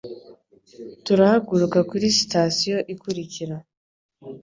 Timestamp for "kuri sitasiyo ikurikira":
1.89-3.55